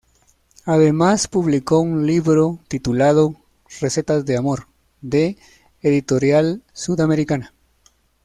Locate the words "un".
1.79-2.07